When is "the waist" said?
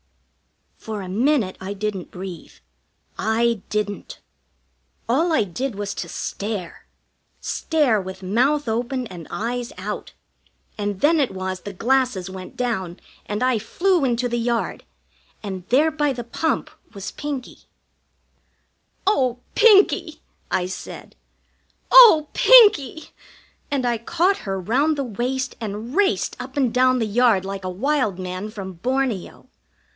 24.97-25.55